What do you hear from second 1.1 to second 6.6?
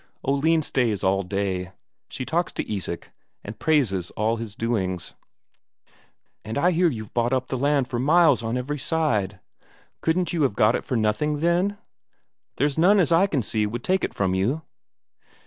day. She talks to Isak, and praises all his doings. "And